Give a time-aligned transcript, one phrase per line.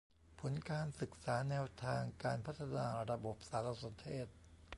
[0.39, 4.27] ผลการศึกษาแนวทางการพัฒนาระบบสารสนเทศ